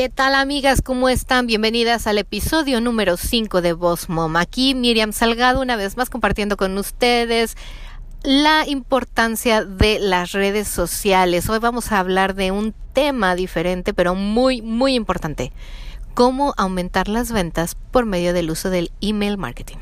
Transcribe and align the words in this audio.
¿Qué 0.00 0.08
tal 0.08 0.34
amigas? 0.34 0.80
¿Cómo 0.80 1.08
están? 1.10 1.46
Bienvenidas 1.46 2.06
al 2.06 2.16
episodio 2.16 2.80
número 2.80 3.18
5 3.18 3.60
de 3.60 3.74
Boss 3.74 4.08
Mom. 4.08 4.36
Aquí 4.36 4.74
Miriam 4.74 5.12
Salgado 5.12 5.60
una 5.60 5.76
vez 5.76 5.98
más 5.98 6.08
compartiendo 6.08 6.56
con 6.56 6.78
ustedes 6.78 7.56
la 8.22 8.66
importancia 8.66 9.64
de 9.64 9.98
las 9.98 10.32
redes 10.32 10.68
sociales. 10.68 11.50
Hoy 11.50 11.58
vamos 11.58 11.92
a 11.92 11.98
hablar 11.98 12.34
de 12.34 12.50
un 12.50 12.72
tema 12.94 13.34
diferente 13.34 13.92
pero 13.92 14.14
muy 14.14 14.62
muy 14.62 14.94
importante. 14.94 15.52
Cómo 16.14 16.54
aumentar 16.56 17.08
las 17.08 17.30
ventas 17.30 17.76
por 17.90 18.06
medio 18.06 18.32
del 18.32 18.50
uso 18.50 18.70
del 18.70 18.92
email 19.00 19.36
marketing. 19.36 19.78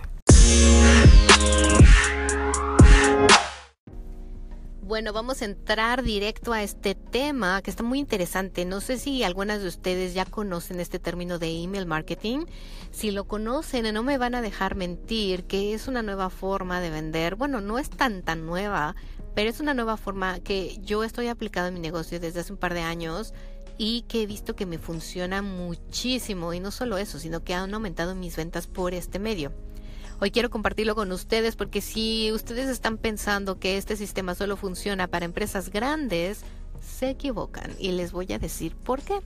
Bueno, 4.89 5.13
vamos 5.13 5.43
a 5.43 5.45
entrar 5.45 6.03
directo 6.03 6.55
a 6.55 6.63
este 6.63 6.95
tema 6.95 7.61
que 7.61 7.69
está 7.69 7.83
muy 7.83 7.99
interesante. 7.99 8.65
No 8.65 8.81
sé 8.81 8.97
si 8.97 9.23
algunas 9.23 9.61
de 9.61 9.69
ustedes 9.69 10.15
ya 10.15 10.25
conocen 10.25 10.81
este 10.81 10.99
término 10.99 11.39
de 11.39 11.51
email 11.63 11.85
marketing. 11.85 12.47
Si 12.91 13.11
lo 13.11 13.25
conocen, 13.25 13.93
no 13.93 14.03
me 14.03 14.17
van 14.17 14.35
a 14.35 14.41
dejar 14.41 14.77
mentir 14.77 15.45
que 15.45 15.75
es 15.75 15.89
una 15.89 16.03
nueva 16.03 16.31
forma 16.31 16.81
de 16.81 16.89
vender. 16.89 17.35
Bueno, 17.35 17.61
no 17.61 17.79
es 17.79 17.91
tan 17.91 18.23
tan 18.23 18.47
nueva, 18.47 18.97
pero 19.35 19.51
es 19.51 19.61
una 19.61 19.75
nueva 19.75 19.99
forma 19.99 20.41
que 20.41 20.79
yo 20.81 21.05
estoy 21.05 21.29
aplicando 21.29 21.69
en 21.69 21.75
mi 21.75 21.81
negocio 21.81 22.19
desde 22.19 22.41
hace 22.41 22.55
un 22.55 22.59
par 22.59 22.73
de 22.73 22.81
años 22.81 23.35
y 23.77 24.07
que 24.09 24.23
he 24.23 24.27
visto 24.27 24.57
que 24.57 24.65
me 24.65 24.79
funciona 24.79 25.43
muchísimo. 25.43 26.55
Y 26.55 26.61
no 26.61 26.71
solo 26.71 26.97
eso, 26.97 27.19
sino 27.19 27.45
que 27.45 27.53
han 27.53 27.75
aumentado 27.75 28.15
mis 28.15 28.37
ventas 28.37 28.67
por 28.67 28.95
este 28.95 29.19
medio. 29.19 29.53
Hoy 30.21 30.33
quiero 30.33 30.51
compartirlo 30.51 30.97
con 30.97 31.13
ustedes 31.13 31.55
porque 31.55 31.81
si 31.81 32.33
ustedes 32.33 32.69
están 32.69 32.99
pensando 32.99 33.61
que 33.61 33.77
este 33.77 33.95
sistema 33.95 34.35
solo 34.35 34.57
funciona 34.57 35.07
para 35.07 35.25
empresas 35.25 35.71
grandes, 35.71 36.41
se 36.81 37.11
equivocan 37.11 37.77
y 37.79 37.93
les 37.93 38.11
voy 38.11 38.33
a 38.33 38.41
decir 38.41 38.75
por 38.75 39.01
qué. 39.01 39.21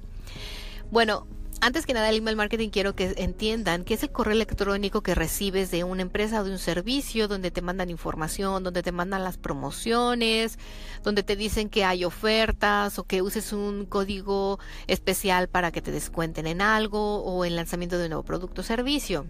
Bueno, 0.90 1.26
antes 1.62 1.86
que 1.86 1.94
nada, 1.94 2.10
el 2.10 2.16
email 2.16 2.36
marketing 2.36 2.68
quiero 2.68 2.94
que 2.94 3.14
entiendan 3.16 3.84
que 3.84 3.94
es 3.94 4.02
el 4.02 4.10
correo 4.10 4.34
electrónico 4.34 5.00
que 5.00 5.14
recibes 5.14 5.70
de 5.70 5.82
una 5.82 6.02
empresa 6.02 6.42
o 6.42 6.44
de 6.44 6.50
un 6.50 6.58
servicio 6.58 7.26
donde 7.26 7.50
te 7.50 7.62
mandan 7.62 7.88
información, 7.88 8.62
donde 8.62 8.82
te 8.82 8.92
mandan 8.92 9.24
las 9.24 9.38
promociones, 9.38 10.58
donde 11.02 11.22
te 11.22 11.36
dicen 11.36 11.70
que 11.70 11.84
hay 11.86 12.04
ofertas 12.04 12.98
o 12.98 13.04
que 13.04 13.22
uses 13.22 13.54
un 13.54 13.86
código 13.86 14.58
especial 14.88 15.48
para 15.48 15.70
que 15.72 15.80
te 15.80 15.90
descuenten 15.90 16.46
en 16.46 16.60
algo 16.60 17.22
o 17.24 17.46
el 17.46 17.56
lanzamiento 17.56 17.96
de 17.96 18.04
un 18.04 18.10
nuevo 18.10 18.24
producto 18.24 18.60
o 18.60 18.64
servicio 18.64 19.24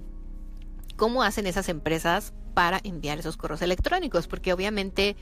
cómo 1.03 1.25
hacen 1.25 1.48
esas 1.48 1.69
empresas 1.69 2.33
para 2.55 2.81
enviar 2.84 3.19
esos 3.19 3.36
correos 3.36 3.61
electrónicos, 3.61 4.28
porque 4.28 4.53
obviamente 4.53 5.17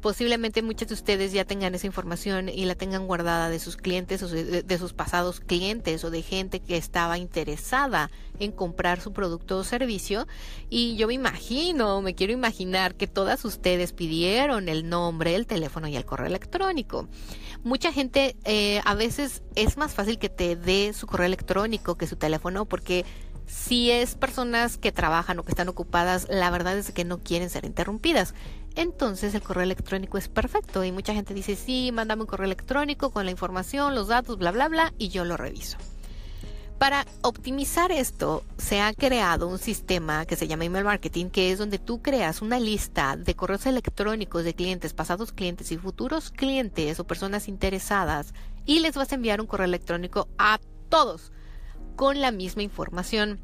posiblemente 0.00 0.60
muchos 0.60 0.88
de 0.88 0.94
ustedes 0.94 1.32
ya 1.32 1.44
tengan 1.44 1.72
esa 1.76 1.86
información 1.86 2.48
y 2.48 2.64
la 2.64 2.74
tengan 2.74 3.06
guardada 3.06 3.48
de 3.48 3.60
sus 3.60 3.76
clientes 3.76 4.24
o 4.24 4.28
de, 4.28 4.76
sus 4.78 4.92
pasados 4.92 5.38
clientes 5.38 6.02
o 6.02 6.10
de 6.10 6.20
gente 6.20 6.58
que 6.58 6.76
estaba 6.76 7.16
interesada 7.16 8.10
en 8.40 8.50
comprar 8.50 9.00
su 9.00 9.12
producto 9.12 9.56
o 9.58 9.62
servicio. 9.62 10.26
Y 10.68 10.96
yo 10.96 11.06
me 11.06 11.14
imagino, 11.14 12.02
me 12.02 12.16
quiero 12.16 12.32
imaginar 12.32 12.96
que 12.96 13.06
todas 13.06 13.44
ustedes 13.44 13.92
pidieron 13.92 14.68
el 14.68 14.88
nombre, 14.88 15.36
el 15.36 15.46
teléfono 15.46 15.86
y 15.86 15.94
el 15.94 16.04
correo 16.04 16.26
electrónico. 16.26 17.06
Mucha 17.62 17.92
gente 17.92 18.34
eh, 18.42 18.80
a 18.84 18.96
veces 18.96 19.44
es 19.54 19.76
más 19.76 19.94
fácil 19.94 20.18
que 20.18 20.28
te 20.28 20.56
dé 20.56 20.92
su 20.92 21.06
correo 21.06 21.26
electrónico 21.26 21.94
que 21.94 22.08
su 22.08 22.16
teléfono 22.16 22.64
porque 22.64 23.04
si 23.46 23.90
es 23.90 24.14
personas 24.14 24.78
que 24.78 24.92
trabajan 24.92 25.38
o 25.38 25.42
que 25.42 25.52
están 25.52 25.68
ocupadas, 25.68 26.26
la 26.30 26.50
verdad 26.50 26.76
es 26.76 26.92
que 26.92 27.04
no 27.04 27.18
quieren 27.18 27.50
ser 27.50 27.64
interrumpidas. 27.64 28.34
Entonces 28.74 29.34
el 29.34 29.42
correo 29.42 29.62
electrónico 29.62 30.18
es 30.18 30.28
perfecto 30.28 30.84
y 30.84 30.92
mucha 30.92 31.14
gente 31.14 31.34
dice, 31.34 31.56
sí, 31.56 31.90
mándame 31.92 32.22
un 32.22 32.28
correo 32.28 32.46
electrónico 32.46 33.10
con 33.10 33.24
la 33.24 33.30
información, 33.30 33.94
los 33.94 34.08
datos, 34.08 34.38
bla, 34.38 34.50
bla, 34.50 34.68
bla, 34.68 34.92
y 34.98 35.08
yo 35.08 35.24
lo 35.24 35.36
reviso. 35.36 35.78
Para 36.78 37.06
optimizar 37.22 37.92
esto, 37.92 38.42
se 38.58 38.80
ha 38.80 38.92
creado 38.92 39.46
un 39.46 39.58
sistema 39.58 40.26
que 40.26 40.34
se 40.34 40.48
llama 40.48 40.64
email 40.64 40.84
marketing, 40.84 41.26
que 41.26 41.52
es 41.52 41.58
donde 41.58 41.78
tú 41.78 42.02
creas 42.02 42.42
una 42.42 42.58
lista 42.58 43.16
de 43.16 43.34
correos 43.34 43.64
electrónicos 43.66 44.44
de 44.44 44.54
clientes, 44.54 44.92
pasados 44.92 45.32
clientes 45.32 45.70
y 45.70 45.78
futuros 45.78 46.30
clientes 46.30 46.98
o 46.98 47.06
personas 47.06 47.46
interesadas 47.48 48.34
y 48.66 48.80
les 48.80 48.96
vas 48.96 49.12
a 49.12 49.14
enviar 49.14 49.40
un 49.40 49.46
correo 49.46 49.66
electrónico 49.66 50.28
a 50.36 50.58
todos 50.88 51.32
con 51.96 52.20
la 52.20 52.30
misma 52.30 52.62
información. 52.62 53.38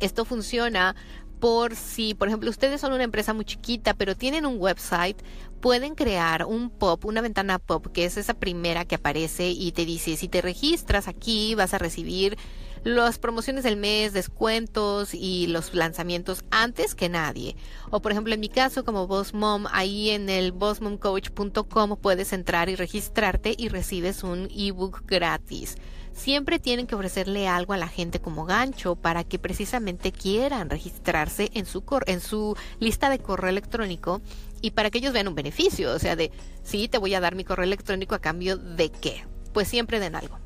Esto 0.00 0.24
funciona 0.24 0.94
por 1.40 1.76
si, 1.76 2.14
por 2.14 2.28
ejemplo, 2.28 2.50
ustedes 2.50 2.80
son 2.80 2.92
una 2.92 3.04
empresa 3.04 3.34
muy 3.34 3.44
chiquita, 3.44 3.94
pero 3.94 4.16
tienen 4.16 4.46
un 4.46 4.56
website, 4.58 5.20
pueden 5.60 5.94
crear 5.94 6.44
un 6.46 6.70
pop, 6.70 7.04
una 7.04 7.20
ventana 7.20 7.58
pop, 7.58 7.86
que 7.92 8.04
es 8.04 8.16
esa 8.16 8.34
primera 8.34 8.84
que 8.84 8.94
aparece 8.94 9.50
y 9.50 9.72
te 9.72 9.84
dice, 9.84 10.16
si 10.16 10.28
te 10.28 10.40
registras 10.40 11.08
aquí, 11.08 11.54
vas 11.54 11.74
a 11.74 11.78
recibir 11.78 12.36
las 12.84 13.18
promociones 13.18 13.64
del 13.64 13.76
mes, 13.76 14.12
descuentos 14.12 15.12
y 15.12 15.48
los 15.48 15.74
lanzamientos 15.74 16.44
antes 16.50 16.94
que 16.94 17.08
nadie. 17.08 17.56
O 17.90 18.00
por 18.00 18.12
ejemplo 18.12 18.32
en 18.32 18.40
mi 18.40 18.48
caso 18.48 18.84
como 18.84 19.08
Boss 19.08 19.34
Mom, 19.34 19.66
ahí 19.72 20.10
en 20.10 20.28
el 20.28 20.52
bossmomcoach.com 20.52 21.96
puedes 22.00 22.32
entrar 22.32 22.68
y 22.68 22.76
registrarte 22.76 23.54
y 23.58 23.68
recibes 23.68 24.22
un 24.22 24.48
ebook 24.54 25.02
gratis 25.04 25.76
siempre 26.16 26.58
tienen 26.58 26.86
que 26.86 26.94
ofrecerle 26.94 27.46
algo 27.46 27.74
a 27.74 27.76
la 27.76 27.88
gente 27.88 28.20
como 28.20 28.46
gancho 28.46 28.96
para 28.96 29.22
que 29.22 29.38
precisamente 29.38 30.10
quieran 30.10 30.70
registrarse 30.70 31.50
en 31.54 31.66
su, 31.66 31.84
en 32.06 32.20
su 32.20 32.56
lista 32.80 33.10
de 33.10 33.18
correo 33.18 33.50
electrónico 33.50 34.22
y 34.62 34.70
para 34.72 34.90
que 34.90 34.98
ellos 34.98 35.12
vean 35.12 35.28
un 35.28 35.34
beneficio, 35.34 35.92
o 35.92 35.98
sea, 35.98 36.16
de, 36.16 36.32
sí, 36.64 36.88
te 36.88 36.98
voy 36.98 37.14
a 37.14 37.20
dar 37.20 37.34
mi 37.34 37.44
correo 37.44 37.64
electrónico 37.64 38.14
a 38.14 38.20
cambio 38.20 38.56
de 38.56 38.90
qué. 38.90 39.24
Pues 39.52 39.68
siempre 39.68 40.00
den 40.00 40.16
algo. 40.16 40.38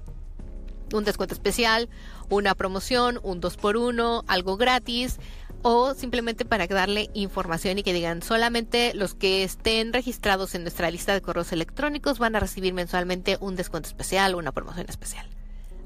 Un 0.93 1.05
descuento 1.05 1.35
especial, 1.35 1.89
una 2.29 2.55
promoción, 2.57 3.21
un 3.23 3.41
2 3.41 3.57
por 3.57 3.77
1 3.77 4.25
algo 4.27 4.57
gratis 4.57 5.19
o 5.63 5.95
simplemente 5.95 6.45
para 6.45 6.67
darle 6.67 7.11
información 7.15 7.79
y 7.79 7.83
que 7.83 7.93
digan 7.93 8.23
solamente 8.23 8.93
los 8.95 9.15
que 9.15 9.45
estén 9.45 9.93
registrados 9.93 10.55
en 10.55 10.63
nuestra 10.63 10.91
lista 10.91 11.13
de 11.13 11.21
correos 11.21 11.53
electrónicos 11.53 12.19
van 12.19 12.35
a 12.35 12.41
recibir 12.41 12.73
mensualmente 12.73 13.37
un 13.41 13.57
descuento 13.57 13.89
especial 13.89 14.35
una 14.35 14.53
promoción 14.53 14.87
especial 14.89 15.29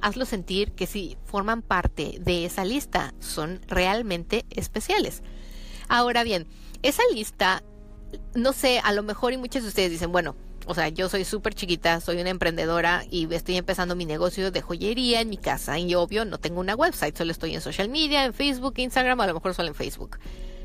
hazlo 0.05 0.27
sentir 0.27 0.73
que 0.73 0.87
si 0.87 1.17
forman 1.25 1.63
parte 1.63 2.19
de 2.21 2.45
esa 2.45 2.65
lista 2.65 3.15
son 3.21 3.63
realmente 3.67 4.45
especiales. 4.51 5.23
Ahora 5.89 6.25
bien, 6.25 6.47
esa 6.83 7.03
lista, 7.13 7.63
no 8.35 8.53
sé, 8.53 8.81
a 8.85 8.93
lo 8.93 9.03
mejor 9.03 9.33
y 9.33 9.39
muchos 9.39 9.63
de 9.63 9.69
ustedes 9.69 9.91
dicen, 9.91 10.13
bueno, 10.13 10.37
o 10.67 10.75
sea, 10.75 10.89
yo 10.91 11.09
soy 11.09 11.25
súper 11.25 11.55
chiquita, 11.55 12.01
soy 12.03 12.21
una 12.21 12.29
emprendedora 12.29 13.05
y 13.11 13.33
estoy 13.35 13.57
empezando 13.57 13.97
mi 13.97 14.05
negocio 14.05 14.51
de 14.51 14.61
joyería 14.61 15.23
en 15.23 15.31
mi 15.31 15.39
casa. 15.39 15.79
Y 15.79 15.95
obvio, 15.95 16.27
no 16.27 16.39
tengo 16.39 16.61
una 16.61 16.75
website, 16.75 17.17
solo 17.17 17.33
estoy 17.33 17.55
en 17.55 17.63
social 17.63 17.89
media, 17.89 18.25
en 18.25 18.35
Facebook, 18.35 18.75
Instagram, 18.77 19.19
a 19.21 19.27
lo 19.27 19.35
mejor 19.35 19.55
solo 19.55 19.69
en 19.69 19.75
Facebook. 19.75 20.19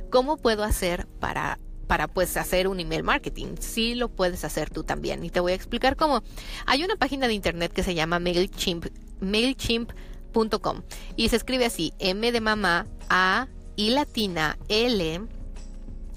¿Cómo 0.10 0.38
puedo 0.38 0.64
hacer 0.66 1.08
para 1.20 1.60
para 1.88 2.08
pues 2.08 2.38
hacer 2.38 2.68
un 2.68 2.80
email 2.80 3.02
marketing. 3.02 3.56
Sí 3.60 3.96
lo 3.96 4.10
puedes 4.10 4.46
hacer 4.46 4.70
tú 4.70 4.84
también 4.84 5.24
y 5.24 5.32
te 5.32 5.40
voy 5.40 5.54
a 5.54 5.56
explicar 5.56 5.96
cómo. 5.96 6.22
Hay 6.68 6.84
una 6.84 6.96
página 6.98 7.28
de 7.28 7.34
internet 7.34 7.74
que 7.74 7.82
se 7.82 7.96
llama 7.96 8.20
MailChimp 8.20 8.86
mailchimp.com 9.22 10.82
y 11.16 11.30
se 11.30 11.36
escribe 11.36 11.66
así, 11.66 11.94
M 12.00 12.32
de 12.32 12.42
mamá, 12.42 12.88
A 13.10 13.48
y 13.76 13.92
latina, 13.92 14.58
L, 14.68 15.22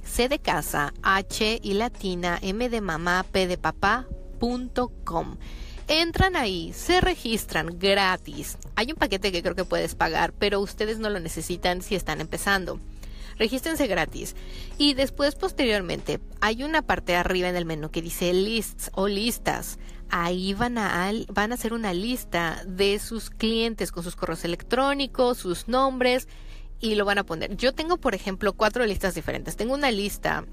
C 0.04 0.28
de 0.28 0.38
casa, 0.38 0.92
H 1.02 1.60
y 1.62 1.74
latina, 1.74 2.38
M 2.42 2.68
de 2.68 2.80
mamá, 2.80 3.24
P 3.30 3.46
de 3.46 3.58
papá.com. 3.58 5.36
Entran 5.88 6.36
ahí, 6.36 6.72
se 6.74 7.00
registran 7.00 7.78
gratis. 7.78 8.56
Hay 8.76 8.92
un 8.92 8.96
paquete 8.96 9.32
que 9.32 9.42
creo 9.42 9.54
que 9.54 9.64
puedes 9.64 9.94
pagar, 9.94 10.32
pero 10.32 10.60
ustedes 10.60 10.98
no 10.98 11.10
lo 11.10 11.20
necesitan 11.20 11.82
si 11.82 11.94
están 11.94 12.20
empezando. 12.20 12.78
Regístrense 13.38 13.86
gratis. 13.86 14.36
Y 14.78 14.94
después, 14.94 15.34
posteriormente, 15.34 16.20
hay 16.40 16.62
una 16.62 16.82
parte 16.82 17.16
arriba 17.16 17.48
en 17.48 17.56
el 17.56 17.64
menú 17.64 17.90
que 17.90 18.02
dice 18.02 18.32
lists 18.32 18.90
o 18.94 19.08
listas 19.08 19.78
ahí 20.12 20.52
van 20.52 20.76
a, 20.78 21.10
van 21.32 21.50
a 21.50 21.54
hacer 21.54 21.72
una 21.72 21.92
lista 21.94 22.62
de 22.66 22.98
sus 22.98 23.30
clientes 23.30 23.90
con 23.90 24.04
sus 24.04 24.14
correos 24.14 24.44
electrónicos, 24.44 25.38
sus 25.38 25.68
nombres 25.68 26.28
y 26.80 26.94
lo 26.96 27.06
van 27.06 27.18
a 27.18 27.24
poner. 27.24 27.56
Yo 27.56 27.72
tengo, 27.72 27.96
por 27.96 28.14
ejemplo, 28.14 28.52
cuatro 28.52 28.84
listas 28.84 29.14
diferentes. 29.14 29.56
Tengo 29.56 29.72
una 29.72 29.90
lista 29.90 30.44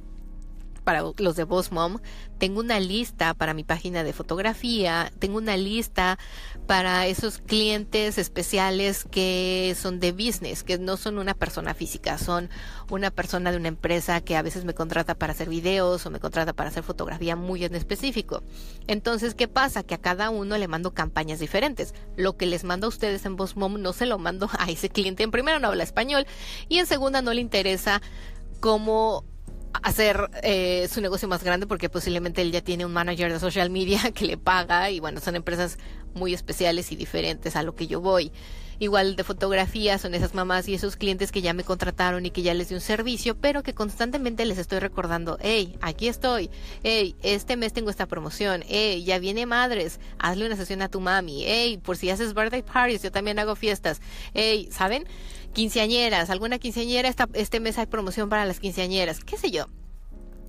para 0.83 1.03
los 1.17 1.35
de 1.35 1.43
Boss 1.43 1.71
Mom, 1.71 1.99
tengo 2.37 2.59
una 2.59 2.79
lista 2.79 3.33
para 3.33 3.53
mi 3.53 3.63
página 3.63 4.03
de 4.03 4.13
fotografía, 4.13 5.11
tengo 5.19 5.37
una 5.37 5.57
lista 5.57 6.17
para 6.67 7.07
esos 7.07 7.39
clientes 7.39 8.17
especiales 8.17 9.05
que 9.09 9.75
son 9.79 9.99
de 9.99 10.11
business, 10.11 10.63
que 10.63 10.77
no 10.77 10.97
son 10.97 11.17
una 11.17 11.33
persona 11.33 11.73
física, 11.73 12.17
son 12.17 12.49
una 12.89 13.11
persona 13.11 13.51
de 13.51 13.57
una 13.57 13.67
empresa 13.67 14.21
que 14.21 14.35
a 14.35 14.41
veces 14.41 14.65
me 14.65 14.73
contrata 14.73 15.15
para 15.15 15.33
hacer 15.33 15.49
videos 15.49 16.05
o 16.05 16.09
me 16.09 16.19
contrata 16.19 16.53
para 16.53 16.69
hacer 16.69 16.83
fotografía 16.83 17.35
muy 17.35 17.65
en 17.65 17.75
específico. 17.75 18.43
Entonces, 18.87 19.35
¿qué 19.35 19.47
pasa? 19.47 19.83
Que 19.83 19.95
a 19.95 20.01
cada 20.01 20.29
uno 20.29 20.57
le 20.57 20.67
mando 20.67 20.93
campañas 20.93 21.39
diferentes. 21.39 21.93
Lo 22.15 22.37
que 22.37 22.45
les 22.45 22.63
mando 22.63 22.87
a 22.87 22.89
ustedes 22.89 23.25
en 23.25 23.35
Boss 23.35 23.55
Mom 23.57 23.81
no 23.81 23.93
se 23.93 24.05
lo 24.05 24.17
mando 24.17 24.49
a 24.59 24.69
ese 24.69 24.89
cliente. 24.89 25.23
En 25.23 25.31
primera 25.31 25.59
no 25.59 25.67
habla 25.67 25.83
español 25.83 26.25
y 26.67 26.79
en 26.79 26.85
segunda 26.85 27.21
no 27.21 27.33
le 27.33 27.41
interesa 27.41 28.01
cómo 28.59 29.25
hacer 29.74 30.30
eh, 30.44 30.88
su 30.92 31.01
negocio 31.01 31.27
más 31.27 31.44
grande 31.44 31.68
porque 31.68 31.89
posiblemente 31.89 32.42
él 32.42 32.51
ya 32.51 32.62
tiene 32.62 32.86
un 32.86 32.94
manager 32.94 33.31
de 33.31 33.39
social 33.39 33.69
media 33.69 34.12
que 34.13 34.25
le 34.25 34.38
paga 34.38 34.89
y 34.89 35.00
bueno, 35.00 35.19
son 35.19 35.36
empresas 35.36 35.77
muy 36.13 36.33
especiales 36.33 36.92
y 36.92 36.95
diferentes 36.95 37.56
a 37.56 37.63
lo 37.63 37.75
que 37.75 37.88
yo 37.88 38.01
voy. 38.01 38.31
Igual 38.81 39.18
de 39.18 39.25
fotografía 39.25 39.98
son 39.98 40.16
esas 40.16 40.33
mamás 40.33 40.69
y 40.69 40.74
esos 40.74 40.95
clientes 40.95 41.33
que 41.33 41.42
ya 41.42 41.54
me 41.54 41.66
contrataron 41.66 42.25
y 42.25 42.31
que 42.31 42.44
ya 42.44 42.54
les 42.54 42.69
di 42.69 42.75
un 42.75 42.81
servicio, 42.81 43.36
pero 43.36 43.62
que 43.62 43.74
constantemente 43.74 44.45
les 44.45 44.57
estoy 44.57 44.80
recordando, 44.80 45.38
hey, 45.42 45.77
aquí 45.81 46.07
estoy, 46.07 46.50
hey, 46.81 47.13
este 47.21 47.57
mes 47.57 47.74
tengo 47.74 47.89
esta 47.89 48.06
promoción, 48.06 48.63
hey, 48.69 49.04
ya 49.04 49.19
viene 49.19 49.45
madres, 49.45 50.00
hazle 50.18 50.45
una 50.45 50.56
sesión 50.56 50.81
a 50.81 50.88
tu 50.88 51.01
mami, 51.01 51.44
hey, 51.44 51.77
por 51.83 51.98
si 51.98 52.10
haces 52.10 52.33
birthday 52.33 52.63
parties, 52.63 53.04
yo 53.04 53.12
también 53.12 53.38
hago 53.38 53.57
fiestas, 53.57 54.00
hey, 54.33 54.69
¿saben? 54.71 55.04
Quinceañeras, 55.53 56.29
alguna 56.29 56.59
quinceañera, 56.59 57.13
este 57.33 57.59
mes 57.59 57.77
hay 57.77 57.87
promoción 57.87 58.29
para 58.29 58.45
las 58.45 58.59
quinceañeras, 58.59 59.23
qué 59.23 59.37
sé 59.37 59.51
yo. 59.51 59.65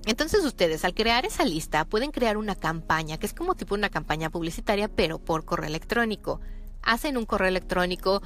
Entonces 0.05 0.43
ustedes 0.45 0.83
al 0.85 0.93
crear 0.93 1.25
esa 1.25 1.45
lista 1.45 1.85
pueden 1.85 2.11
crear 2.11 2.37
una 2.37 2.55
campaña, 2.55 3.17
que 3.17 3.25
es 3.25 3.33
como 3.33 3.55
tipo 3.55 3.75
una 3.75 3.89
campaña 3.89 4.29
publicitaria, 4.29 4.87
pero 4.87 5.19
por 5.19 5.45
correo 5.45 5.67
electrónico 5.67 6.39
hacen 6.81 7.17
un 7.17 7.25
correo 7.25 7.47
electrónico, 7.47 8.23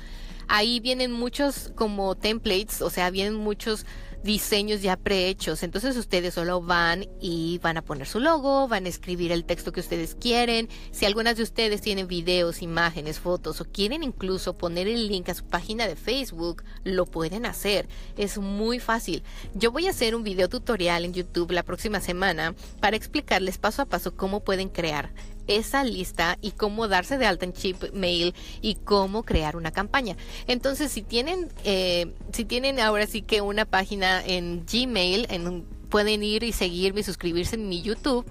ahí 0.47 0.79
vienen 0.79 1.11
muchos 1.11 1.71
como 1.75 2.15
templates, 2.15 2.81
o 2.81 2.89
sea, 2.89 3.09
vienen 3.09 3.35
muchos 3.35 3.85
diseños 4.25 4.81
ya 4.81 4.97
prehechos. 4.97 5.63
Entonces 5.63 5.95
ustedes 5.95 6.33
solo 6.33 6.61
van 6.61 7.05
y 7.21 7.59
van 7.59 7.77
a 7.77 7.83
poner 7.83 8.07
su 8.07 8.19
logo, 8.19 8.67
van 8.67 8.85
a 8.85 8.89
escribir 8.89 9.31
el 9.31 9.45
texto 9.45 9.71
que 9.71 9.79
ustedes 9.79 10.15
quieren. 10.15 10.67
Si 10.91 11.05
algunas 11.05 11.37
de 11.37 11.43
ustedes 11.43 11.79
tienen 11.81 12.07
videos, 12.07 12.61
imágenes, 12.61 13.19
fotos 13.19 13.61
o 13.61 13.65
quieren 13.65 14.03
incluso 14.03 14.57
poner 14.57 14.87
el 14.87 15.07
link 15.07 15.29
a 15.29 15.35
su 15.35 15.45
página 15.45 15.87
de 15.87 15.95
Facebook, 15.95 16.63
lo 16.83 17.05
pueden 17.05 17.45
hacer. 17.45 17.87
Es 18.17 18.37
muy 18.39 18.79
fácil. 18.79 19.23
Yo 19.53 19.71
voy 19.71 19.87
a 19.87 19.91
hacer 19.91 20.15
un 20.15 20.23
video 20.23 20.49
tutorial 20.49 21.05
en 21.05 21.13
YouTube 21.13 21.51
la 21.51 21.63
próxima 21.63 22.01
semana 22.01 22.55
para 22.81 22.97
explicarles 22.97 23.59
paso 23.59 23.83
a 23.83 23.85
paso 23.85 24.17
cómo 24.17 24.43
pueden 24.43 24.69
crear 24.69 25.13
esa 25.47 25.83
lista 25.83 26.37
y 26.41 26.51
cómo 26.51 26.87
darse 26.87 27.17
de 27.17 27.25
alta 27.25 27.45
en 27.45 27.53
chip 27.53 27.93
mail 27.93 28.33
y 28.61 28.75
cómo 28.75 29.23
crear 29.23 29.55
una 29.55 29.71
campaña. 29.71 30.17
Entonces, 30.47 30.91
si 30.91 31.01
tienen, 31.01 31.51
eh, 31.63 32.13
si 32.33 32.45
tienen 32.45 32.79
ahora 32.79 33.07
sí 33.07 33.21
que 33.21 33.41
una 33.41 33.65
página 33.65 34.23
en 34.25 34.65
Gmail, 34.65 35.27
en, 35.29 35.65
pueden 35.89 36.23
ir 36.23 36.43
y 36.43 36.51
seguirme 36.51 37.01
y 37.01 37.03
suscribirse 37.03 37.55
en 37.55 37.69
mi 37.69 37.81
YouTube. 37.81 38.25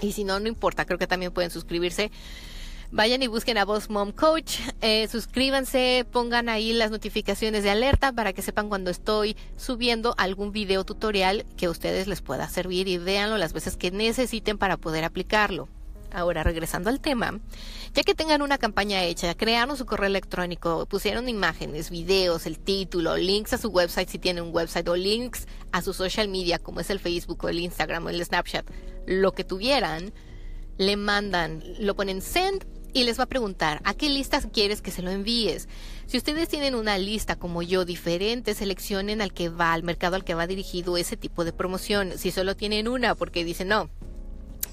Y 0.00 0.12
si 0.12 0.24
no, 0.24 0.40
no 0.40 0.48
importa, 0.48 0.84
creo 0.84 0.98
que 0.98 1.06
también 1.06 1.32
pueden 1.32 1.50
suscribirse. 1.50 2.10
Vayan 2.94 3.22
y 3.22 3.26
busquen 3.26 3.56
a 3.56 3.64
Boss 3.64 3.88
Mom 3.88 4.12
Coach, 4.12 4.58
eh, 4.82 5.08
suscríbanse, 5.08 6.04
pongan 6.12 6.50
ahí 6.50 6.74
las 6.74 6.90
notificaciones 6.90 7.62
de 7.62 7.70
alerta 7.70 8.12
para 8.12 8.34
que 8.34 8.42
sepan 8.42 8.68
cuando 8.68 8.90
estoy 8.90 9.34
subiendo 9.56 10.14
algún 10.18 10.52
video 10.52 10.84
tutorial 10.84 11.46
que 11.56 11.66
a 11.66 11.70
ustedes 11.70 12.06
les 12.06 12.20
pueda 12.20 12.50
servir 12.50 12.88
y 12.88 12.98
véanlo 12.98 13.38
las 13.38 13.54
veces 13.54 13.78
que 13.78 13.90
necesiten 13.90 14.58
para 14.58 14.76
poder 14.76 15.04
aplicarlo. 15.04 15.70
Ahora, 16.12 16.42
regresando 16.42 16.90
al 16.90 17.00
tema, 17.00 17.40
ya 17.94 18.02
que 18.02 18.14
tengan 18.14 18.42
una 18.42 18.58
campaña 18.58 19.02
hecha, 19.02 19.34
crearon 19.34 19.76
su 19.76 19.86
correo 19.86 20.08
electrónico, 20.08 20.84
pusieron 20.86 21.28
imágenes, 21.28 21.90
videos, 21.90 22.44
el 22.44 22.58
título, 22.58 23.16
links 23.16 23.54
a 23.54 23.58
su 23.58 23.68
website 23.68 24.08
si 24.08 24.18
tienen 24.18 24.44
un 24.44 24.54
website 24.54 24.88
o 24.88 24.96
links 24.96 25.46
a 25.72 25.80
su 25.80 25.94
social 25.94 26.28
media 26.28 26.58
como 26.58 26.80
es 26.80 26.90
el 26.90 27.00
Facebook 27.00 27.44
o 27.44 27.48
el 27.48 27.60
Instagram 27.60 28.06
o 28.06 28.10
el 28.10 28.22
Snapchat, 28.22 28.68
lo 29.06 29.32
que 29.32 29.44
tuvieran, 29.44 30.12
le 30.76 30.96
mandan, 30.96 31.62
lo 31.78 31.96
ponen 31.96 32.20
send 32.20 32.66
y 32.92 33.04
les 33.04 33.18
va 33.18 33.24
a 33.24 33.28
preguntar 33.28 33.80
a 33.84 33.94
qué 33.94 34.10
listas 34.10 34.48
quieres 34.52 34.82
que 34.82 34.90
se 34.90 35.00
lo 35.00 35.10
envíes. 35.10 35.66
Si 36.06 36.18
ustedes 36.18 36.48
tienen 36.48 36.74
una 36.74 36.98
lista 36.98 37.36
como 37.36 37.62
yo 37.62 37.86
diferente, 37.86 38.54
seleccionen 38.54 39.22
al 39.22 39.32
que 39.32 39.48
va, 39.48 39.72
al 39.72 39.82
mercado 39.82 40.16
al 40.16 40.24
que 40.24 40.34
va 40.34 40.46
dirigido 40.46 40.98
ese 40.98 41.16
tipo 41.16 41.44
de 41.44 41.54
promoción. 41.54 42.18
Si 42.18 42.30
solo 42.30 42.54
tienen 42.54 42.88
una, 42.88 43.14
porque 43.14 43.44
dicen 43.44 43.68
no, 43.68 43.88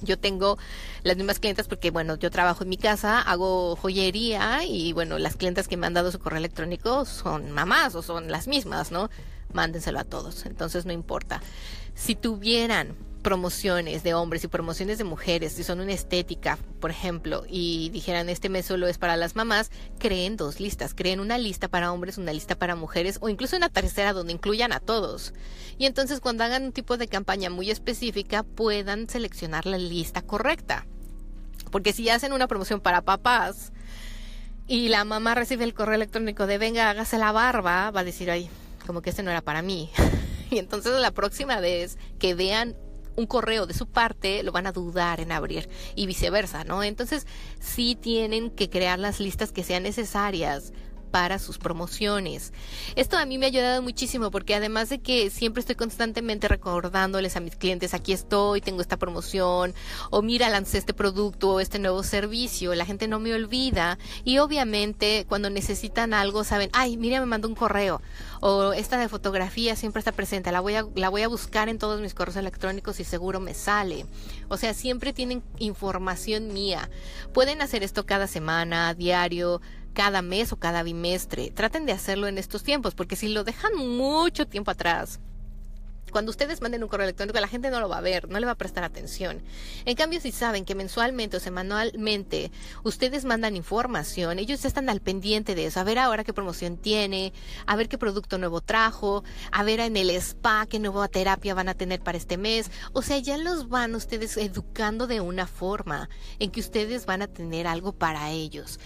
yo 0.02 0.18
tengo 0.18 0.58
las 1.04 1.18
mismas 1.18 1.40
clientas 1.40 1.68
porque, 1.68 1.92
bueno, 1.92 2.16
yo 2.16 2.32
trabajo 2.32 2.64
en 2.64 2.70
mi 2.70 2.78
casa, 2.78 3.22
hago 3.22 3.76
joyería 3.76 4.64
y, 4.66 4.94
bueno, 4.94 5.18
las 5.18 5.36
clientas 5.36 5.68
que 5.68 5.78
me 5.78 5.88
han 5.88 5.94
dado 5.94 6.12
su 6.12 6.20
correo 6.20 6.40
electrónico 6.40 7.06
son 7.06 7.52
mamás 7.52 7.96
o 7.96 8.02
son 8.02 8.32
las 8.32 8.48
mismas, 8.48 8.92
¿no? 8.92 9.10
Mándenselo 9.54 10.00
a 10.00 10.04
todos, 10.04 10.46
entonces 10.46 10.86
no 10.86 10.94
importa. 10.94 11.42
Si 11.96 12.16
tuvieran 12.16 12.96
promociones 13.22 14.04
de 14.04 14.14
hombres 14.14 14.44
y 14.44 14.48
promociones 14.48 14.98
de 14.98 15.04
mujeres, 15.04 15.54
si 15.54 15.64
son 15.64 15.80
una 15.80 15.92
estética, 15.92 16.58
por 16.80 16.90
ejemplo, 16.90 17.44
y 17.48 17.90
dijeran 17.90 18.30
este 18.30 18.50
mes 18.50 18.66
solo 18.66 18.88
es 18.88 18.98
para 18.98 19.18
las 19.18 19.36
mamás, 19.36 19.72
creen 19.98 20.38
dos 20.38 20.60
listas, 20.60 20.94
creen 20.94 21.20
una 21.20 21.38
lista 21.38 21.68
para 21.68 21.92
hombres, 21.92 22.18
una 22.18 22.34
lista 22.34 22.56
para 22.56 22.76
mujeres 22.76 23.18
o 23.22 23.30
incluso 23.30 23.58
una 23.58 23.70
tercera 23.70 24.14
donde 24.14 24.34
incluyan 24.34 24.72
a 24.72 24.80
todos. 24.80 25.34
Y 25.78 25.86
entonces 25.86 26.20
cuando 26.20 26.44
hagan 26.44 26.64
un 26.66 26.72
tipo 26.72 26.98
de 26.98 27.08
campaña 27.08 27.50
muy 27.50 27.70
específica 27.72 28.44
puedan 28.44 29.10
seleccionar 29.10 29.66
la 29.66 29.78
lista 29.78 30.22
correcta. 30.22 30.86
Porque 31.72 31.94
si 31.94 32.10
hacen 32.10 32.34
una 32.34 32.48
promoción 32.48 32.80
para 32.80 33.02
papás 33.02 33.72
y 34.68 34.90
la 34.90 35.04
mamá 35.04 35.36
recibe 35.36 35.66
el 35.66 35.74
correo 35.74 35.96
electrónico 35.96 36.48
de 36.48 36.58
venga, 36.58 36.90
hágase 36.90 37.18
la 37.18 37.32
barba, 37.32 37.92
va 37.92 38.00
a 38.00 38.04
decir, 38.04 38.32
ay, 38.32 38.50
como 38.86 39.02
que 39.02 39.10
este 39.12 39.24
no 39.24 39.32
era 39.32 39.42
para 39.42 39.62
mí. 39.62 39.90
y 40.50 40.58
entonces 40.58 40.94
la 40.94 41.12
próxima 41.12 41.60
vez 41.60 41.98
que 42.18 42.34
vean 42.34 42.76
un 43.16 43.26
correo 43.26 43.66
de 43.66 43.74
su 43.74 43.88
parte, 43.88 44.44
lo 44.44 44.52
van 44.52 44.68
a 44.68 44.72
dudar 44.72 45.20
en 45.20 45.32
abrir 45.32 45.70
y 45.96 46.06
viceversa, 46.06 46.64
¿no? 46.64 46.84
Entonces, 46.84 47.28
sí 47.60 47.96
tienen 48.00 48.50
que 48.50 48.70
crear 48.70 49.00
las 49.00 49.20
listas 49.20 49.52
que 49.52 49.64
sean 49.64 49.84
necesarias 49.84 50.74
para 51.12 51.40
sus 51.40 51.58
promociones. 51.58 52.54
Esto 52.96 53.18
a 53.18 53.26
mí 53.26 53.38
me 53.38 53.46
ha 53.46 53.50
ayudado 53.50 53.82
muchísimo 53.82 54.32
porque 54.32 54.56
además 54.56 54.90
de 54.90 55.00
que 55.00 55.30
siempre 55.30 55.62
estoy 55.62 55.76
constantemente 55.76 56.48
recordándoles 56.48 57.36
a 57.36 57.40
mis 57.40 57.56
clientes, 57.56 57.94
aquí 57.94 58.14
estoy, 58.14 58.62
tengo 58.62 58.82
esta 58.82 58.98
promoción, 58.98 59.74
o 60.10 60.22
mira, 60.22 60.50
lancé 60.50 60.78
este 60.78 60.94
producto 60.94 61.50
o 61.50 61.60
este 61.60 61.80
nuevo 61.80 62.04
servicio, 62.04 62.76
la 62.76 62.86
gente 62.86 63.08
no 63.08 63.20
me 63.20 63.34
olvida 63.34 63.98
y 64.24 64.40
obviamente 64.40 65.26
cuando 65.28 65.50
necesitan 65.50 66.14
algo 66.14 66.44
saben, 66.44 66.70
ay, 66.74 66.98
mira, 66.98 67.20
me 67.20 67.26
mandó 67.26 67.48
un 67.48 67.56
correo 67.56 68.02
o 68.42 68.74
esta 68.74 68.98
de 68.98 69.10
fotografía 69.10 69.76
siempre 69.76 70.00
está 70.00 70.12
presente, 70.12 70.52
la 70.52 70.62
voy 70.62 70.76
a, 70.76 70.86
la 70.96 71.10
voy 71.10 71.24
a 71.24 71.28
buscar 71.28 71.70
en 71.70 71.78
todos 71.78 72.00
mis 72.02 72.14
correos 72.14 72.38
electrónicos 72.38 73.00
y 73.00 73.04
seguro 73.04 73.40
me 73.40 73.54
sale. 73.54 74.06
O 74.48 74.58
sea, 74.58 74.74
siempre 74.74 75.14
tienen 75.14 75.44
información 75.58 76.54
mía. 76.54 76.90
Pueden 77.34 77.62
hacer 77.62 77.84
esto 77.84 78.06
cada 78.06 78.28
semana, 78.28 78.94
diario, 78.94 79.62
cada 80.00 80.22
mes 80.22 80.54
o 80.54 80.56
cada 80.56 80.82
bimestre. 80.82 81.52
Traten 81.52 81.86
de 81.86 81.92
hacerlo 81.92 82.28
en 82.28 82.38
estos 82.38 82.64
tiempos, 82.64 82.96
porque 82.96 83.18
si 83.18 83.28
lo 83.28 83.44
dejan 83.44 83.76
mucho 83.76 84.48
tiempo 84.48 84.72
atrás, 84.72 85.20
cuando 86.10 86.30
ustedes 86.30 86.62
manden 86.62 86.84
un 86.84 86.88
correo 86.88 87.04
electrónico, 87.04 87.38
la 87.38 87.50
gente 87.50 87.70
no 87.70 87.82
lo 87.82 87.90
va 87.90 87.98
a 87.98 88.02
ver, 88.02 88.30
no 88.30 88.40
le 88.40 88.46
va 88.46 88.54
a 88.54 88.58
prestar 88.58 88.86
atención. 88.86 89.42
En 89.84 89.98
cambio, 89.98 90.22
si 90.22 90.32
saben 90.32 90.64
que 90.64 90.74
mensualmente 90.74 91.36
o 91.36 91.42
semanalmente 91.42 92.50
ustedes 92.84 93.26
mandan 93.26 93.58
información, 93.58 94.40
ellos 94.40 94.64
están 94.64 94.90
al 94.90 95.02
pendiente 95.02 95.54
de 95.54 95.66
eso, 95.66 95.82
a 95.82 95.84
ver 95.84 96.00
ahora 96.00 96.24
qué 96.24 96.32
promoción 96.32 96.78
tiene, 96.78 97.34
a 97.66 97.76
ver 97.76 97.90
qué 97.90 97.98
producto 97.98 98.38
nuevo 98.38 98.62
trajo, 98.62 99.26
a 99.52 99.64
ver 99.64 99.82
en 99.82 99.98
el 99.98 100.12
spa 100.12 100.66
qué 100.66 100.80
nueva 100.80 101.10
terapia 101.10 101.56
van 101.56 101.68
a 101.68 101.74
tener 101.74 102.00
para 102.00 102.18
este 102.18 102.38
mes. 102.38 102.72
O 102.94 103.02
sea, 103.02 103.18
ya 103.18 103.38
los 103.38 103.68
van 103.68 103.96
ustedes 103.96 104.38
educando 104.38 105.08
de 105.08 105.20
una 105.20 105.46
forma 105.46 106.10
en 106.40 106.52
que 106.52 106.62
ustedes 106.62 107.06
van 107.06 107.22
a 107.22 107.28
tener 107.28 107.68
algo 107.68 107.92
para 107.92 108.32
ellos 108.32 108.80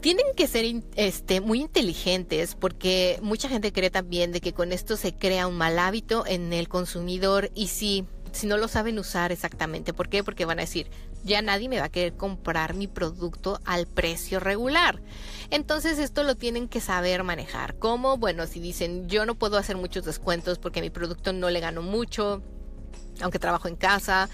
tienen 0.00 0.26
que 0.36 0.46
ser 0.46 0.64
este, 0.96 1.40
muy 1.40 1.60
inteligentes 1.60 2.54
porque 2.54 3.18
mucha 3.22 3.48
gente 3.48 3.72
cree 3.72 3.90
también 3.90 4.32
de 4.32 4.40
que 4.40 4.52
con 4.52 4.72
esto 4.72 4.96
se 4.96 5.14
crea 5.14 5.46
un 5.46 5.56
mal 5.56 5.78
hábito 5.78 6.24
en 6.26 6.52
el 6.52 6.68
consumidor 6.68 7.50
y 7.54 7.68
si, 7.68 8.06
si 8.32 8.46
no 8.46 8.56
lo 8.56 8.68
saben 8.68 8.98
usar 8.98 9.32
exactamente. 9.32 9.92
¿Por 9.92 10.08
qué? 10.08 10.22
Porque 10.22 10.44
van 10.44 10.58
a 10.58 10.62
decir, 10.62 10.90
ya 11.24 11.42
nadie 11.42 11.68
me 11.68 11.78
va 11.78 11.86
a 11.86 11.90
querer 11.90 12.14
comprar 12.14 12.74
mi 12.74 12.86
producto 12.86 13.60
al 13.64 13.86
precio 13.86 14.40
regular. 14.40 15.02
Entonces 15.50 15.98
esto 15.98 16.22
lo 16.22 16.36
tienen 16.36 16.68
que 16.68 16.80
saber 16.80 17.24
manejar. 17.24 17.76
¿Cómo? 17.78 18.16
Bueno, 18.16 18.46
si 18.46 18.60
dicen, 18.60 19.08
yo 19.08 19.26
no 19.26 19.34
puedo 19.34 19.58
hacer 19.58 19.76
muchos 19.76 20.04
descuentos 20.04 20.58
porque 20.58 20.80
mi 20.80 20.90
producto 20.90 21.32
no 21.32 21.50
le 21.50 21.60
gano 21.60 21.82
mucho, 21.82 22.42
aunque 23.20 23.38
trabajo 23.38 23.68
en 23.68 23.76
casa 23.76 24.28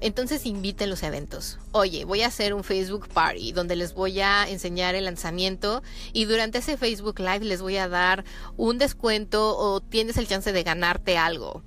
entonces 0.00 0.46
inviten 0.46 0.90
los 0.90 1.02
eventos. 1.02 1.58
Oye, 1.72 2.04
voy 2.04 2.22
a 2.22 2.28
hacer 2.28 2.54
un 2.54 2.64
Facebook 2.64 3.08
Party 3.08 3.52
donde 3.52 3.76
les 3.76 3.94
voy 3.94 4.20
a 4.20 4.48
enseñar 4.48 4.94
el 4.94 5.04
lanzamiento 5.04 5.82
y 6.12 6.24
durante 6.24 6.58
ese 6.58 6.76
Facebook 6.76 7.18
Live 7.18 7.44
les 7.44 7.62
voy 7.62 7.76
a 7.76 7.88
dar 7.88 8.24
un 8.56 8.78
descuento 8.78 9.56
o 9.56 9.80
tienes 9.80 10.16
el 10.16 10.28
chance 10.28 10.52
de 10.52 10.62
ganarte 10.62 11.16
algo. 11.18 11.62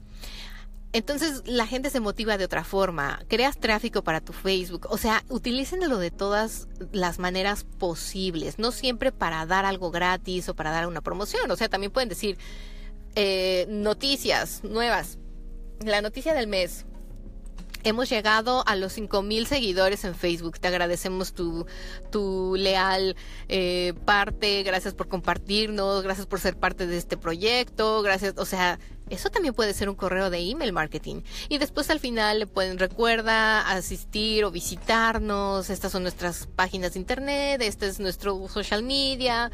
Entonces 0.94 1.44
la 1.46 1.68
gente 1.68 1.90
se 1.90 2.00
motiva 2.00 2.38
de 2.38 2.46
otra 2.46 2.64
forma, 2.64 3.22
creas 3.28 3.60
tráfico 3.60 4.04
para 4.04 4.22
tu 4.22 4.32
Facebook, 4.32 4.88
o 4.90 4.98
sea, 4.98 5.24
utilícenlo 5.30 5.98
de 5.98 6.12
todas 6.12 6.68
las 6.92 7.20
maneras 7.20 7.66
posibles, 7.78 8.58
no 8.58 8.72
siempre 8.72 9.12
para 9.12 9.46
dar 9.46 9.66
algo 9.66 9.92
gratis 9.92 10.48
o 10.48 10.56
para 10.56 10.72
dar 10.72 10.88
una 10.88 11.02
promoción, 11.02 11.52
o 11.52 11.56
sea, 11.58 11.68
también 11.68 11.92
pueden 11.92 12.08
decir 12.08 12.38
eh, 13.16 13.66
noticias 13.70 14.64
nuevas, 14.64 15.20
la 15.82 16.02
noticia 16.02 16.34
del 16.34 16.48
mes, 16.48 16.86
Hemos 17.84 18.10
llegado 18.10 18.64
a 18.68 18.76
los 18.76 18.94
5000 18.94 19.48
seguidores 19.48 20.04
en 20.04 20.16
Facebook. 20.16 20.60
Te 20.60 20.68
agradecemos 20.68 21.34
tu, 21.34 21.66
tu 22.12 22.56
leal 22.58 23.16
eh, 23.48 23.94
parte. 24.06 24.64
Gracias 24.64 24.94
por 24.94 25.08
compartirnos. 25.08 26.04
Gracias 26.04 26.28
por 26.28 26.40
ser 26.40 26.58
parte 26.58 26.88
de 26.88 26.98
este 26.98 27.18
proyecto. 27.18 28.02
Gracias. 28.02 28.36
O 28.38 28.46
sea, 28.46 28.80
Eso 29.10 29.30
también 29.30 29.54
puede 29.54 29.74
ser 29.74 29.88
un 29.88 29.96
correo 29.96 30.30
de 30.30 30.40
email 30.40 30.74
marketing. 30.74 31.22
Y 31.48 31.60
después 31.60 31.90
al 31.90 32.00
final 32.00 32.40
le 32.40 32.48
pueden 32.48 32.78
recuerda 32.78 33.70
asistir 33.70 34.44
o 34.44 34.52
visitarnos. 34.52 35.70
Estas 35.70 35.92
son 35.94 36.04
nuestras 36.04 36.48
páginas 36.48 36.94
de 36.94 37.00
internet, 37.00 37.62
este 37.62 37.88
es 37.88 38.00
nuestro 38.00 38.48
social 38.50 38.84
media. 38.84 39.50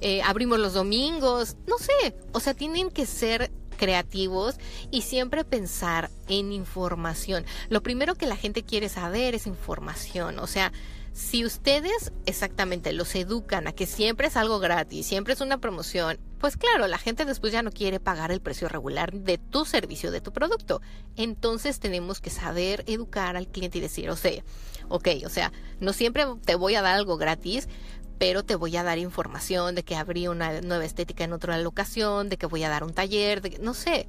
Eh, 0.00 0.22
abrimos 0.22 0.58
los 0.58 0.74
domingos. 0.74 1.56
No 1.66 1.78
sé. 1.78 2.14
O 2.32 2.40
sea, 2.40 2.54
tienen 2.54 2.90
que 2.90 3.06
ser 3.06 3.50
creativos 3.74 4.56
y 4.90 5.02
siempre 5.02 5.44
pensar 5.44 6.10
en 6.28 6.52
información. 6.52 7.44
Lo 7.68 7.82
primero 7.82 8.14
que 8.14 8.26
la 8.26 8.36
gente 8.36 8.62
quiere 8.62 8.88
saber 8.88 9.34
es 9.34 9.46
información. 9.46 10.38
O 10.38 10.46
sea, 10.46 10.72
si 11.14 11.44
ustedes 11.44 12.12
exactamente 12.26 12.92
los 12.92 13.14
educan 13.14 13.68
a 13.68 13.72
que 13.72 13.86
siempre 13.86 14.26
es 14.26 14.36
algo 14.36 14.58
gratis, 14.58 15.06
siempre 15.06 15.34
es 15.34 15.40
una 15.40 15.58
promoción, 15.58 16.18
pues 16.38 16.56
claro, 16.56 16.88
la 16.88 16.98
gente 16.98 17.24
después 17.24 17.52
ya 17.52 17.62
no 17.62 17.70
quiere 17.70 18.00
pagar 18.00 18.32
el 18.32 18.40
precio 18.40 18.68
regular 18.68 19.12
de 19.12 19.38
tu 19.38 19.64
servicio, 19.64 20.10
de 20.10 20.20
tu 20.20 20.32
producto. 20.32 20.82
Entonces 21.14 21.78
tenemos 21.78 22.20
que 22.20 22.30
saber 22.30 22.82
educar 22.88 23.36
al 23.36 23.46
cliente 23.46 23.78
y 23.78 23.80
decir, 23.80 24.10
o 24.10 24.16
sea, 24.16 24.42
ok, 24.88 25.08
o 25.24 25.28
sea, 25.28 25.52
no 25.78 25.92
siempre 25.92 26.26
te 26.44 26.56
voy 26.56 26.74
a 26.74 26.82
dar 26.82 26.96
algo 26.96 27.16
gratis, 27.16 27.68
pero 28.18 28.42
te 28.44 28.54
voy 28.54 28.76
a 28.76 28.82
dar 28.82 28.98
información 28.98 29.74
de 29.74 29.82
que 29.82 29.96
abrí 29.96 30.28
una 30.28 30.60
nueva 30.60 30.84
estética 30.84 31.24
en 31.24 31.32
otra 31.32 31.58
locación, 31.58 32.28
de 32.28 32.36
que 32.36 32.46
voy 32.46 32.62
a 32.64 32.68
dar 32.68 32.84
un 32.84 32.94
taller, 32.94 33.40
de 33.40 33.58
no 33.58 33.74
sé, 33.74 34.08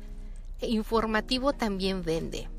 informativo 0.61 1.53
también 1.53 2.03
vende. 2.03 2.49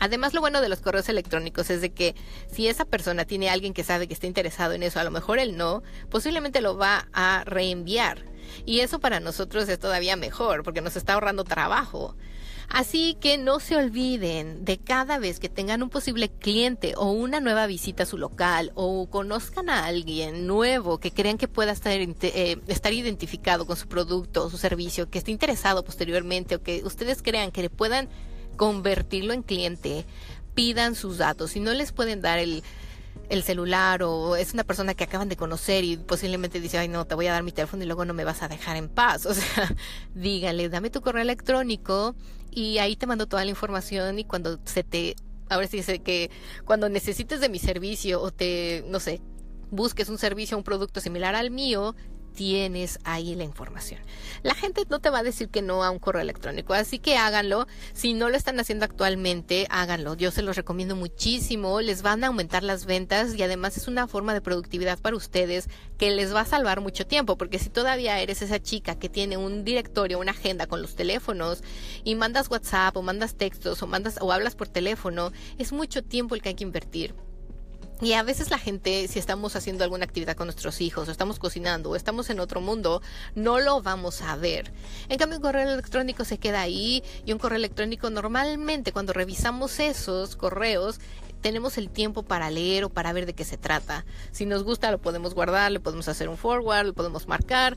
Además, 0.00 0.32
lo 0.32 0.40
bueno 0.40 0.60
de 0.60 0.68
los 0.68 0.80
correos 0.80 1.08
electrónicos 1.08 1.70
es 1.70 1.80
de 1.80 1.90
que 1.90 2.14
si 2.52 2.68
esa 2.68 2.84
persona 2.84 3.24
tiene 3.24 3.50
alguien 3.50 3.74
que 3.74 3.82
sabe 3.82 4.06
que 4.06 4.14
está 4.14 4.26
interesado 4.26 4.72
en 4.74 4.84
eso, 4.84 5.00
a 5.00 5.04
lo 5.04 5.10
mejor 5.10 5.38
él 5.38 5.56
no, 5.56 5.82
posiblemente 6.08 6.60
lo 6.60 6.76
va 6.76 7.08
a 7.12 7.42
reenviar. 7.44 8.24
Y 8.64 8.80
eso 8.80 9.00
para 9.00 9.20
nosotros 9.20 9.68
es 9.68 9.78
todavía 9.78 10.16
mejor 10.16 10.62
porque 10.62 10.80
nos 10.80 10.96
está 10.96 11.14
ahorrando 11.14 11.44
trabajo. 11.44 12.14
Así 12.68 13.16
que 13.18 13.38
no 13.38 13.60
se 13.60 13.76
olviden 13.76 14.64
de 14.64 14.78
cada 14.78 15.18
vez 15.18 15.40
que 15.40 15.48
tengan 15.48 15.82
un 15.82 15.88
posible 15.88 16.28
cliente 16.28 16.92
o 16.96 17.10
una 17.10 17.40
nueva 17.40 17.66
visita 17.66 18.02
a 18.02 18.06
su 18.06 18.18
local 18.18 18.72
o 18.74 19.08
conozcan 19.08 19.70
a 19.70 19.86
alguien 19.86 20.46
nuevo 20.46 20.98
que 20.98 21.10
crean 21.10 21.38
que 21.38 21.48
pueda 21.48 21.72
estar, 21.72 21.92
eh, 21.92 22.60
estar 22.66 22.92
identificado 22.92 23.66
con 23.66 23.76
su 23.76 23.88
producto 23.88 24.44
o 24.44 24.50
su 24.50 24.58
servicio, 24.58 25.08
que 25.08 25.18
esté 25.18 25.30
interesado 25.30 25.82
posteriormente 25.82 26.56
o 26.56 26.62
que 26.62 26.82
ustedes 26.84 27.22
crean 27.22 27.52
que 27.52 27.62
le 27.62 27.70
puedan 27.70 28.10
convertirlo 28.56 29.32
en 29.32 29.42
cliente, 29.42 30.04
pidan 30.54 30.94
sus 30.94 31.16
datos. 31.16 31.52
Si 31.52 31.60
no 31.60 31.72
les 31.72 31.92
pueden 31.92 32.20
dar 32.20 32.38
el, 32.38 32.62
el 33.28 33.42
celular 33.42 34.02
o 34.02 34.36
es 34.36 34.54
una 34.54 34.64
persona 34.64 34.94
que 34.94 35.04
acaban 35.04 35.28
de 35.28 35.36
conocer 35.36 35.84
y 35.84 35.96
posiblemente 35.96 36.60
dice, 36.60 36.78
ay 36.78 36.88
no, 36.88 37.06
te 37.06 37.14
voy 37.14 37.26
a 37.26 37.32
dar 37.32 37.42
mi 37.42 37.52
teléfono 37.52 37.82
y 37.82 37.86
luego 37.86 38.04
no 38.04 38.14
me 38.14 38.24
vas 38.24 38.42
a 38.42 38.48
dejar 38.48 38.76
en 38.76 38.88
paz. 38.88 39.26
O 39.28 39.34
sea, 39.34 39.74
díganle, 40.14 40.68
dame 40.68 40.90
tu 40.90 41.00
correo 41.00 41.22
electrónico 41.22 42.14
y 42.50 42.78
ahí 42.78 42.96
te 42.96 43.06
mando 43.06 43.26
toda 43.26 43.44
la 43.44 43.50
información 43.50 44.18
y 44.18 44.24
cuando 44.24 44.58
se 44.64 44.82
te, 44.82 45.16
ahora 45.50 45.66
sí 45.66 45.78
dice 45.78 46.00
que 46.00 46.30
cuando 46.64 46.88
necesites 46.88 47.40
de 47.40 47.48
mi 47.48 47.58
servicio 47.58 48.20
o 48.20 48.30
te, 48.30 48.84
no 48.88 49.00
sé, 49.00 49.20
busques 49.70 50.08
un 50.08 50.18
servicio 50.18 50.56
un 50.56 50.64
producto 50.64 51.00
similar 51.00 51.34
al 51.34 51.50
mío, 51.50 51.94
tienes 52.38 53.00
ahí 53.02 53.34
la 53.34 53.42
información. 53.42 54.00
La 54.44 54.54
gente 54.54 54.84
no 54.88 55.00
te 55.00 55.10
va 55.10 55.18
a 55.18 55.22
decir 55.24 55.48
que 55.48 55.60
no 55.60 55.82
a 55.82 55.90
un 55.90 55.98
correo 55.98 56.22
electrónico, 56.22 56.72
así 56.72 57.00
que 57.00 57.16
háganlo. 57.16 57.66
Si 57.94 58.14
no 58.14 58.28
lo 58.28 58.36
están 58.36 58.60
haciendo 58.60 58.84
actualmente, 58.84 59.66
háganlo. 59.70 60.14
Yo 60.14 60.30
se 60.30 60.42
los 60.42 60.54
recomiendo 60.54 60.94
muchísimo. 60.94 61.80
Les 61.80 62.02
van 62.02 62.22
a 62.22 62.28
aumentar 62.28 62.62
las 62.62 62.86
ventas 62.86 63.34
y 63.34 63.42
además 63.42 63.76
es 63.76 63.88
una 63.88 64.06
forma 64.06 64.34
de 64.34 64.40
productividad 64.40 65.00
para 65.00 65.16
ustedes 65.16 65.68
que 65.98 66.12
les 66.12 66.32
va 66.32 66.42
a 66.42 66.44
salvar 66.44 66.80
mucho 66.80 67.08
tiempo, 67.08 67.36
porque 67.36 67.58
si 67.58 67.70
todavía 67.70 68.20
eres 68.20 68.40
esa 68.40 68.62
chica 68.62 68.96
que 68.96 69.08
tiene 69.08 69.36
un 69.36 69.64
directorio, 69.64 70.20
una 70.20 70.30
agenda 70.30 70.68
con 70.68 70.80
los 70.80 70.94
teléfonos 70.94 71.64
y 72.04 72.14
mandas 72.14 72.48
WhatsApp 72.48 72.96
o 72.96 73.02
mandas 73.02 73.34
textos 73.34 73.82
o 73.82 73.88
mandas 73.88 74.16
o 74.20 74.30
hablas 74.30 74.54
por 74.54 74.68
teléfono, 74.68 75.32
es 75.58 75.72
mucho 75.72 76.04
tiempo 76.04 76.36
el 76.36 76.42
que 76.42 76.50
hay 76.50 76.54
que 76.54 76.62
invertir. 76.62 77.16
Y 78.00 78.12
a 78.12 78.22
veces 78.22 78.50
la 78.50 78.58
gente, 78.58 79.08
si 79.08 79.18
estamos 79.18 79.56
haciendo 79.56 79.82
alguna 79.82 80.04
actividad 80.04 80.36
con 80.36 80.46
nuestros 80.46 80.80
hijos, 80.80 81.08
o 81.08 81.10
estamos 81.10 81.40
cocinando, 81.40 81.90
o 81.90 81.96
estamos 81.96 82.30
en 82.30 82.38
otro 82.38 82.60
mundo, 82.60 83.02
no 83.34 83.58
lo 83.58 83.82
vamos 83.82 84.22
a 84.22 84.36
ver. 84.36 84.72
En 85.08 85.18
cambio, 85.18 85.38
un 85.38 85.42
correo 85.42 85.68
electrónico 85.68 86.24
se 86.24 86.38
queda 86.38 86.60
ahí 86.60 87.02
y 87.26 87.32
un 87.32 87.38
correo 87.38 87.56
electrónico 87.56 88.08
normalmente 88.08 88.92
cuando 88.92 89.12
revisamos 89.12 89.80
esos 89.80 90.36
correos, 90.36 91.00
tenemos 91.40 91.76
el 91.76 91.90
tiempo 91.90 92.22
para 92.22 92.50
leer 92.50 92.84
o 92.84 92.88
para 92.88 93.12
ver 93.12 93.26
de 93.26 93.34
qué 93.34 93.44
se 93.44 93.56
trata. 93.56 94.04
Si 94.30 94.46
nos 94.46 94.62
gusta, 94.62 94.92
lo 94.92 94.98
podemos 94.98 95.34
guardar, 95.34 95.72
le 95.72 95.80
podemos 95.80 96.08
hacer 96.08 96.28
un 96.28 96.36
forward, 96.36 96.86
lo 96.86 96.94
podemos 96.94 97.26
marcar. 97.26 97.76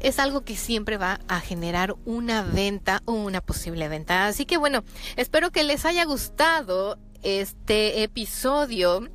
Es 0.00 0.18
algo 0.18 0.42
que 0.42 0.56
siempre 0.56 0.96
va 0.96 1.20
a 1.28 1.40
generar 1.40 1.94
una 2.04 2.42
venta 2.42 3.02
o 3.06 3.12
una 3.12 3.40
posible 3.40 3.88
venta. 3.88 4.26
Así 4.26 4.44
que 4.44 4.58
bueno, 4.58 4.82
espero 5.16 5.50
que 5.50 5.64
les 5.64 5.84
haya 5.84 6.04
gustado 6.04 6.98
este 7.22 8.02
episodio 8.02 9.08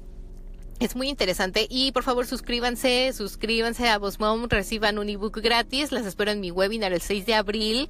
es 0.79 0.95
muy 0.95 1.09
interesante 1.09 1.67
y 1.69 1.91
por 1.91 2.03
favor 2.03 2.25
suscríbanse, 2.25 3.13
suscríbanse 3.13 3.89
a 3.89 3.99
Mom, 4.19 4.47
reciban 4.49 4.97
un 4.97 5.09
ebook 5.09 5.39
gratis, 5.41 5.91
las 5.91 6.05
espero 6.05 6.31
en 6.31 6.39
mi 6.39 6.51
webinar 6.51 6.93
el 6.93 7.01
6 7.01 7.25
de 7.25 7.33
abril. 7.35 7.89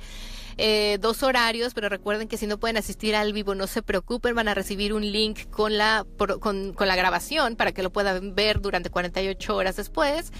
Eh, 0.58 1.00
dos 1.02 1.22
horarios, 1.22 1.74
pero 1.74 1.90
recuerden 1.90 2.30
que 2.30 2.38
si 2.38 2.48
no 2.48 2.58
pueden 2.58 2.78
asistir 2.78 3.14
al 3.14 3.34
vivo, 3.34 3.56
no 3.56 3.68
se 3.68 3.82
preocupen, 3.82 4.36
van 4.36 4.48
a 4.48 4.54
recibir 4.54 4.94
un 4.94 5.02
link 5.12 5.50
con 5.50 5.78
la, 5.78 6.06
con, 6.40 6.72
con 6.72 6.88
la 6.88 6.96
grabación 6.96 7.58
para 7.58 7.74
que 7.74 7.84
lo 7.84 7.92
puedan 7.92 8.36
ver 8.36 8.62
durante 8.62 8.90
48 8.90 9.56
horas 9.56 9.76
después. 9.76 10.32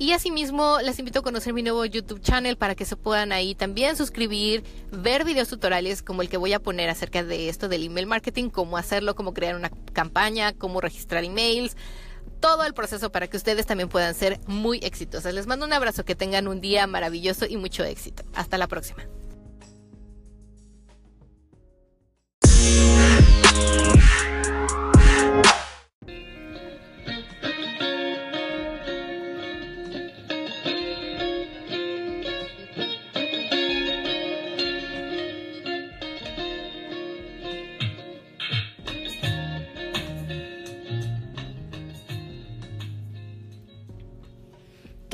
Y 0.00 0.12
asimismo, 0.12 0.78
les 0.82 0.98
invito 0.98 1.18
a 1.18 1.22
conocer 1.22 1.52
mi 1.52 1.62
nuevo 1.62 1.84
YouTube 1.84 2.22
channel 2.22 2.56
para 2.56 2.74
que 2.74 2.86
se 2.86 2.96
puedan 2.96 3.32
ahí 3.32 3.54
también 3.54 3.98
suscribir, 3.98 4.64
ver 4.90 5.26
videos 5.26 5.48
tutoriales 5.48 6.02
como 6.02 6.22
el 6.22 6.30
que 6.30 6.38
voy 6.38 6.54
a 6.54 6.58
poner 6.58 6.88
acerca 6.88 7.22
de 7.22 7.50
esto 7.50 7.68
del 7.68 7.84
email 7.84 8.06
marketing, 8.06 8.48
cómo 8.48 8.78
hacerlo, 8.78 9.14
cómo 9.14 9.34
crear 9.34 9.56
una 9.56 9.68
campaña, 9.92 10.54
cómo 10.54 10.80
registrar 10.80 11.22
emails, 11.22 11.76
todo 12.40 12.64
el 12.64 12.72
proceso 12.72 13.12
para 13.12 13.26
que 13.26 13.36
ustedes 13.36 13.66
también 13.66 13.90
puedan 13.90 14.14
ser 14.14 14.40
muy 14.46 14.78
exitosos. 14.78 15.34
Les 15.34 15.46
mando 15.46 15.66
un 15.66 15.72
abrazo, 15.74 16.02
que 16.02 16.14
tengan 16.14 16.48
un 16.48 16.62
día 16.62 16.86
maravilloso 16.86 17.44
y 17.44 17.58
mucho 17.58 17.84
éxito. 17.84 18.22
Hasta 18.32 18.56
la 18.56 18.68
próxima. 18.68 19.04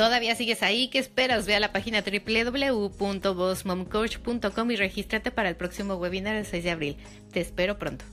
¿Todavía 0.06 0.36
sigues 0.36 0.62
ahí? 0.62 0.86
¿Qué 0.86 1.00
esperas? 1.00 1.46
Ve 1.46 1.56
a 1.56 1.60
la 1.60 1.72
página 1.72 2.00
www.bossmomcoach.com 2.00 4.70
y 4.70 4.76
regístrate 4.76 5.32
para 5.32 5.48
el 5.48 5.56
próximo 5.56 5.96
webinar 5.96 6.36
el 6.36 6.46
6 6.46 6.62
de 6.62 6.70
abril. 6.70 6.96
Te 7.32 7.40
espero 7.40 7.76
pronto. 7.76 8.04